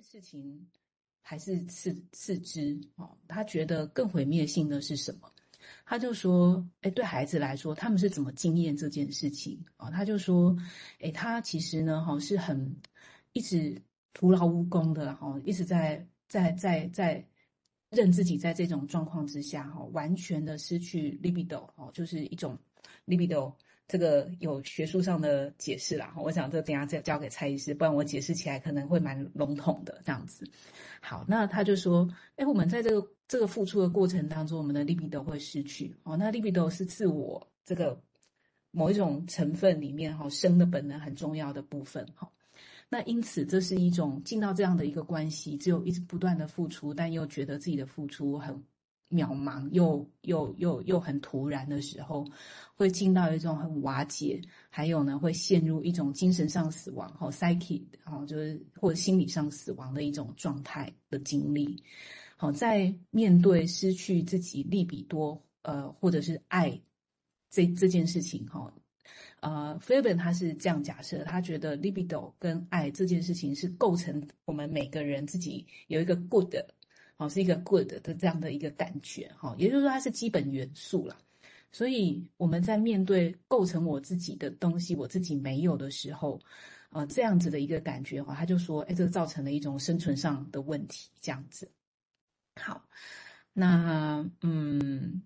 [0.00, 0.64] 件事情
[1.22, 3.16] 还是次次之哦。
[3.26, 5.28] 他觉得更毁灭性的是什么？
[5.84, 10.56] 他就说：“哎，对孩子来说，他们是怎么经验这件事情啊？”他就说
[11.00, 12.76] ：“哎，他其实呢，哈，是很
[13.32, 13.82] 一直
[14.12, 17.28] 徒劳无功的，哈，一直在在在在
[17.90, 22.56] 任自己在这种状况之下，哈，完全的失去 libido，哦，就是一种
[23.04, 23.52] libido。”
[23.88, 30.46] 这个有学术上的解释啦，我想这等下再交给蔡医师，不然我解释起来可能会蛮笼统的这样子。
[31.00, 32.06] 好，那他就说，
[32.36, 36.18] 哎，我们在这个这个付出的过程当中，我们的 libido 会失去哦。
[36.18, 37.98] 那 libido 是自我这个
[38.70, 42.30] 某一种成分里面哈生的本能很重要的部分哈。
[42.90, 48.62] 那因此这是一种进到这样的一个关系，只有一直不断的付出，但又觉得自己的付出很。
[49.10, 52.26] 渺茫又又又又很突然的时候，
[52.74, 61.82] 会进到一种很瓦解，还有呢，会陷入一种精神上死亡，哈，psyche，哈，就是或者心理上死亡的一种状态的经历。
[62.36, 66.80] 好，在面对失去自己利比多，呃，或者是爱
[67.50, 68.72] 这这件事情，哈，
[69.40, 76.54] 呃，Fabian 他是这样假设，他觉得 libido 跟爱这件事情是构成我们每个人自己有一个 good。
[77.18, 81.18] 好，是一个 good 的这样的一个感觉，哈，也就是说它是基本元素了。
[81.72, 86.40] 所以我们在面对构成我自己的东西，我自己没有的时候，
[86.90, 91.68] 呃，这样子的一个感觉，哈，他就说，哎，这造成了一种生存上的问题，这样子。
[92.54, 92.88] 好，
[93.52, 95.20] 那嗯，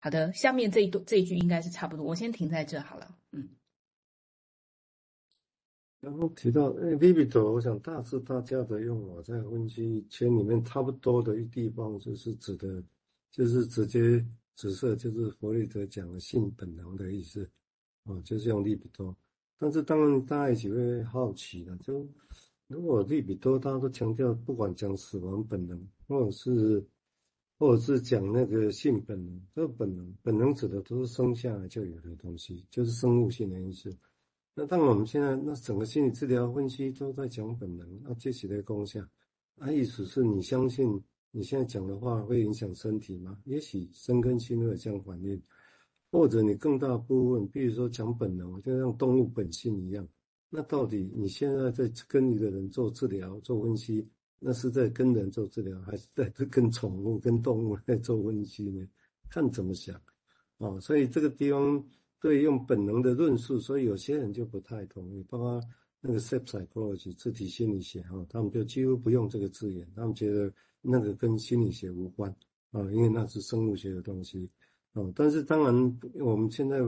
[0.00, 3.48] 好的，下面这一段这一句应该是差不多，我先停在这好了，嗯。
[6.08, 12.82] 然后提到诶，libido，我想大致大家的用法在分析圈里面差不多的一地方，就是指的，
[13.30, 14.24] 就是直接
[14.56, 17.48] 指涉，就是弗洛伊德讲的性本能的意思，
[18.04, 19.14] 哦，就是用 libido。
[19.58, 22.08] 但是当然大家一起会好奇了，就
[22.68, 26.84] 如果 libido 大家都强调，不管讲死亡本能，或者是
[27.58, 33.94] 或者是讲那个性本能，这个本能本能指的都是生下来就有的东西，就是生物性的意思。
[34.60, 39.00] 那当然，我们现在那整个心理治疗分析都在讲本能，那这些的功效，
[39.60, 43.38] 啊，意思是你相信你现在讲的话会影响身体吗？
[43.44, 45.40] 也许身跟心会有这样反应，
[46.10, 50.04] 或者你更大部分，比如说讲本能，就像动物本性一样，
[50.50, 54.04] 那到底你现在在跟一个人做治疗、做分析，
[54.40, 58.84] 那是在跟人做治疗，还是在跟宠物、跟动物在做分析呢？
[59.30, 59.94] 看怎么想，
[60.56, 61.80] 哦，所以这个地方。
[62.20, 65.62] 对，用本能的论述，所以有些人就不太同意，包括
[66.00, 70.52] 那个 self psychology 自体心理学哈，他们就几乎不用这个字眼，他们觉得
[70.82, 72.28] 那个跟心理学无关
[72.72, 74.50] 啊，因为那是生物学的东西
[74.94, 75.02] 啊。
[75.14, 76.78] 但是当然，我们现在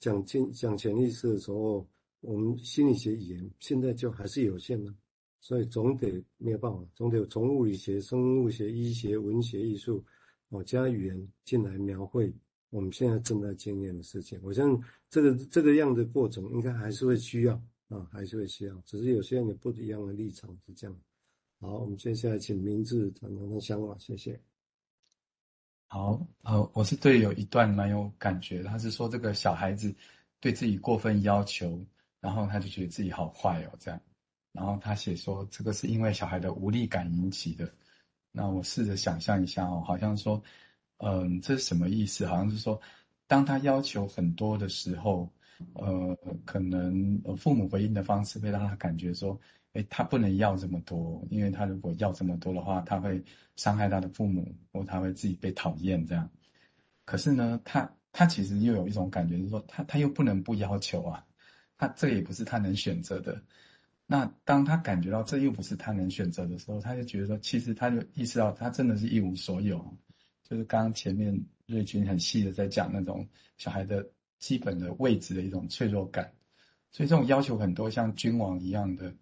[0.00, 1.86] 讲进讲潜意识的时候，
[2.20, 4.92] 我们心理学语言现在就还是有限的，
[5.40, 10.04] 所以总得没有办法，总得从物理学、生物学、医学、文学、艺术
[10.48, 12.32] 哦加语言进来描绘。
[12.70, 17.54] 我们现在正在经验的事情，我想这个这个样的过程应该还是会需要
[17.88, 20.96] 啊，还是会需要，只是有些人有不一样的立场是这样。
[21.58, 24.40] 好，我们接下来请明志谈谈的想法，谢谢。
[25.88, 29.92] 好，呃，我是对有一段蛮有感觉的，他是说这个小孩子
[30.38, 31.84] 对自己过分要求，
[32.20, 34.00] 然后他就觉得自己好坏哦，这样，
[34.52, 37.74] 然后他写说这个是因为小孩的无力感引起的。
[38.30, 40.40] 那我试着想象一下哦，好像说。
[41.02, 42.26] 嗯，这是什么意思？
[42.26, 42.80] 好像是说，
[43.26, 45.32] 当他要求很多的时候，
[45.74, 49.40] 呃，可能父母回应的方式会让他感觉说，
[49.72, 53.22] 诶，他不能要这么多，因为他如果要这么多的话，他会
[53.56, 56.28] 伤害他的父母，或他会自己被讨厌这样。
[57.06, 61.24] 可是呢，他他其实又有一种感觉，就是说，他他又不能不要求啊，
[61.78, 63.42] 他这也不是他能选择的。
[64.06, 69.96] 那当他感觉到这又不是他能选择的时候，他就觉得说，其实他就意识到他真的是一无所有。
[70.50, 76.32] 就是刚刚前面瑞君很细的在讲那种小孩的基本的位置的一种脆弱感，
[76.90, 79.14] 所以这种要求很多像君王一样的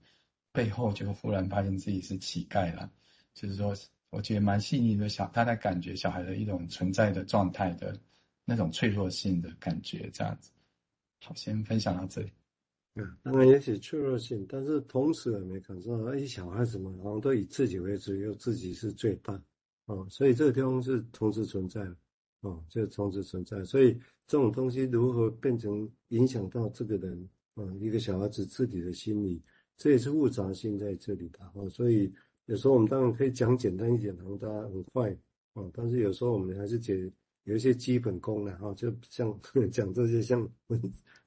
[0.53, 2.91] 背后，就忽然发现自己是乞丐了。
[3.35, 3.77] 就是说，
[4.09, 8.01] 我觉得蛮细腻的小，他在感觉小孩的一种存在的状态的
[8.47, 10.51] 那种脆弱性的感觉，这样子。
[11.23, 12.33] 好，先分享到这里。
[12.95, 19.39] 嗯，当然也许脆弱性，但是同时也没感受到，哎，小孩子们好像都以自己为主，又自己是最大。
[19.89, 21.81] 哦，所以这个地方是同时存在，
[22.43, 23.65] 哦，就同时存在。
[23.65, 23.95] 所以
[24.27, 29.43] 这种东西如何变成影响到这个人，啊、一个小孩子自己的心理，
[29.79, 31.39] 这也是复杂性在这里的。
[31.55, 32.13] 哦，所以
[32.45, 35.11] 有时候我们当然可以讲简单一点，让大家很快，
[35.55, 37.11] 哦，但是有时候我们还是解
[37.45, 39.35] 有一些基本功的，哈、就像
[39.73, 40.79] 讲这些像分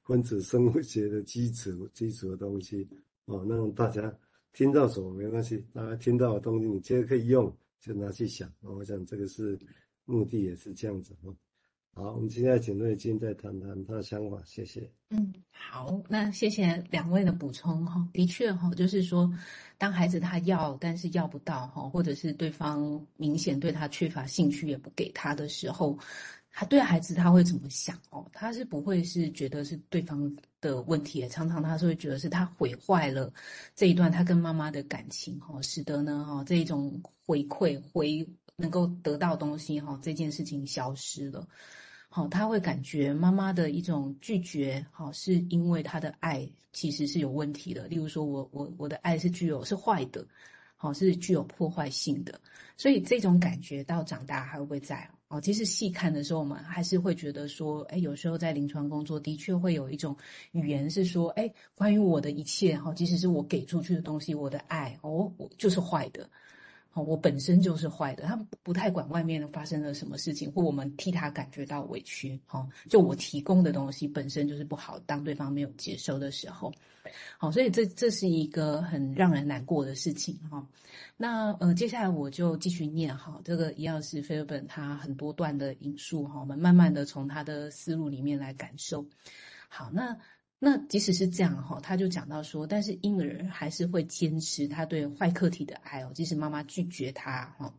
[0.04, 2.88] 分子生物学的基础基础的东西，
[3.24, 4.16] 哦，那让大家
[4.52, 8.50] 听到什么没关系，大家听到的东西你接着可以用就拿去想。
[8.60, 9.58] 我想这个是
[10.06, 11.34] 目的也是这样子哈。
[11.94, 14.90] 好，我们现在请瑞金再谈谈他的想法，谢谢。
[15.10, 18.08] 嗯，好，那谢谢两位的补充哈。
[18.14, 19.30] 的确哈，就是说，
[19.76, 25.98] 当孩子他要，但是要不到哈，或者是对方明显对他缺乏兴趣，也不给他的时候，
[26.52, 28.28] 他对孩子他会怎么想哦？
[28.32, 33.32] 他是不会是觉得是对方的问题，常常他是会觉得是他毁坏了
[33.74, 41.48] 这一段他跟妈妈的感情哈，使得呢哈这一种回馈回能够得到东西哈，这件事情消失了。
[42.10, 47.88] 好，他会感觉妈妈的一种拒绝，好，是因为他的爱其实是有问题的。
[47.88, 50.26] 例如说我我我的爱是具有是坏的，
[50.76, 52.38] 好，是具有破坏性的。
[52.76, 55.08] 所以这种感觉到长大还会不会在？
[55.32, 60.14] 哦，其实细看的时候，我们还是会觉得说，哎，有时候在临床工作的确会有一种
[60.50, 66.28] 语言是说，哎，关于我的一切，哈，即使是我给出去的东西，我的爱，哦，我就是坏的。
[67.00, 72.38] 我本身就是坏的，他不太管外面发生了什么事情，或我们替他感觉到委屈。
[72.46, 76.70] 哈，就我提供的东西本身就是不好，当对方没有接收的时候，
[77.38, 80.36] 好，所以这这是一个很让人难过的事情。
[80.50, 80.66] 哈，
[81.16, 89.06] 那呃，接下来我就继续念哈，这个一样是菲尔本他很多段的引述哈，我们慢慢的从他的思路里面来感受。
[89.68, 90.18] 好，那。
[90.64, 97.74] 那即使是这样哈，他就讲到说，但是婴儿还是会坚持他对坏客体的爱哦，即使妈妈拒绝他哈，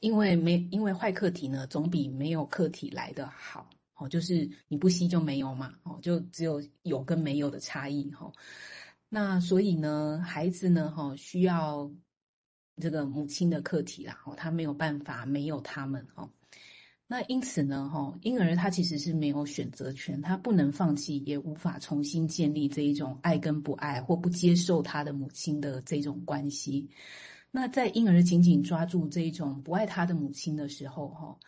[0.00, 8.32] 因为没因为坏客体呢，总比没有客体来的好哦，就是你不吸就没有嘛哦，就只有有跟没有的差异哈。
[9.10, 11.92] 那所以呢，孩子呢哈需要
[12.80, 16.30] 这个母亲的客体啦，哦他没有办法没有他们哦。
[17.08, 26.90] 那因此呢，哈，婴儿他其实是没有选择权，他不能放弃，也无法重新建立这一种爱跟不爱或不接受他的母亲的这种关系。
[27.52, 31.38] 那在婴儿紧紧抓住这一种不爱他的母亲的时候，哈，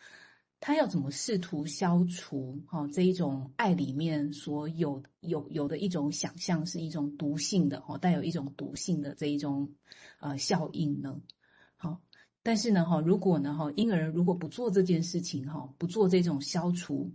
[0.61, 9.73] 他要怎么试图消除哈这一种爱里面所有有有的一种想象是一种毒性的哈，带有一种毒性的这一种
[10.21, 11.19] 呃效应呢？
[11.75, 11.99] 好。
[12.41, 17.11] 但是呢，哈，如果呢，哈，婴儿如果不做这件事情，哈，不做这种消除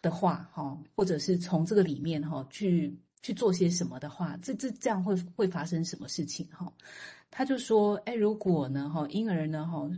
[0.00, 6.72] 的话，哈，或者是从这个里面，哈，去去做些什么的话，这这这样会会发生什么事情，哈？
[7.30, 9.90] 他就说，哎，如果呢，哈，婴儿呢，哈，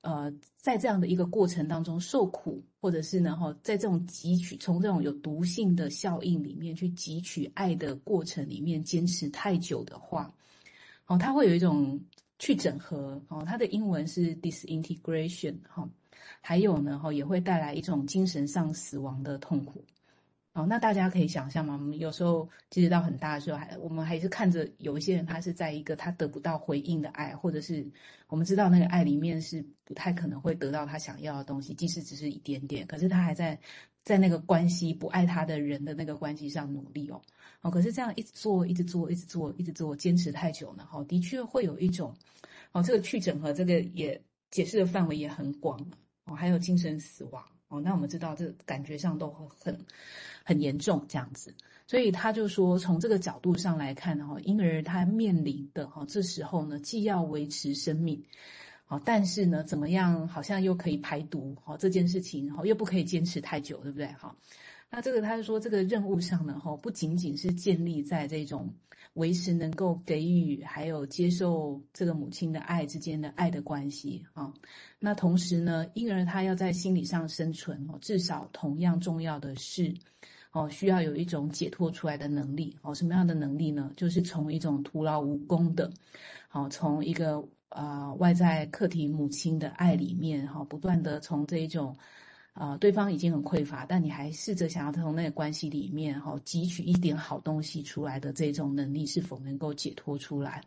[0.00, 10.34] 呃，在这样的一个过程当中受苦，或者是呢，哈，在这种汲取从这种有毒性的效应里面去汲取爱的过程里面坚持太久的话，
[11.06, 12.00] 哦，他会有一种。
[12.42, 15.88] 去整合哦，它的英文是 disintegration 哈，
[16.40, 19.84] 还有呢哈，也会带来一种精神上死亡的痛苦。
[20.52, 21.74] 哦，那大家可以想象吗？
[21.74, 27.86] 我们有时候即使到很大的时候，还我们还是看着有一些人，他是在一个他得不到回应的爱，或者是
[28.26, 33.60] 我们知道那个爱里面是不太可能会得到他想要的东西，即使只是一点点，可是他还在
[34.04, 37.20] 在那个关系不爱他的人的那个关系上努力哦。
[37.60, 42.12] 哦，可是这样一直做，一直做，一直做，一直做，坚持太久了，哈，的确会有一种，
[42.72, 44.20] 哦，这个去整合，这个也
[44.50, 45.86] 解释的范围也很广，
[46.24, 49.78] 哦，还有精神死亡，哦，那我们知道这感觉上都很
[50.44, 51.54] 很严重这样子，
[51.86, 58.24] 所以他就说，从这个角度上来看，哈，婴儿他面临的，哈，这时候呢，既要维持生命，
[58.92, 64.36] 好，但是呢，怎么样，好像又可以排毒，好，这件事情，好，又不可以坚持太久，对不对，哈？
[64.90, 68.74] 那这个，他就说，这个任务上呢，哈，不仅仅是建立在这种
[69.14, 74.52] 维持能够给予还有接受这个母亲的爱之间的爱的关系啊。
[74.98, 79.94] 那同时呢，婴儿他要在心理上生存哦，至少同样重要的是，
[80.50, 82.94] 哦，需要有一种解脱出来的能力哦。
[82.94, 83.90] 什么样的能力呢？
[83.96, 85.90] 就是从一种徒劳无功的，
[86.48, 91.96] 好，从一个啊外在客体母亲的爱里面哈，不断的从这一种。
[92.54, 100.62] 啊、对方已经很匮乏，但你还试着想要从那个关系里面哈汲取一点好东西出来的这种能力，是否能够解脱出来？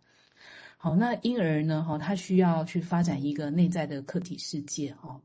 [0.77, 1.83] 好，那婴儿呢？
[1.83, 5.21] 哈，他需要去发展一个内在的客体世界哈。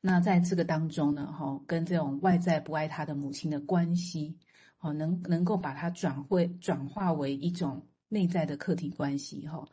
[0.00, 4.38] 那在这个当中呢，哈，跟这种外在不爱他的母亲的关系，
[4.78, 9.66] 哦，能能够把它转会转化为一种内在的客体关系哈。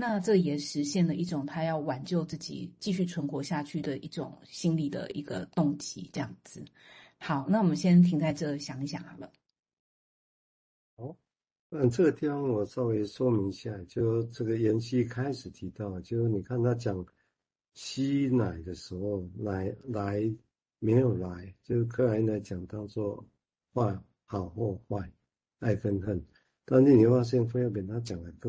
[0.00, 6.64] 那这也实现了一种他要挽救自己、继续存活下去的一种心理的一个动机，这样子。
[7.18, 9.30] 好，那我们先停在这想一想好了。
[10.96, 11.14] 好，
[11.68, 17.04] 嗯，这个地方我稍微说明一下，就这个妍希开始提到，就是你看他讲
[17.74, 20.34] 吸奶的时候，奶来
[20.78, 23.22] 没有来，就是克莱因来讲当做
[23.74, 25.12] 坏好或坏，
[25.58, 26.24] 爱跟恨。
[26.64, 28.48] 但是你会发现，菲尔比他讲的更